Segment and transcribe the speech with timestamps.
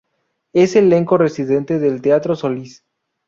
[0.53, 2.83] Es elenco residente del Teatro Solís.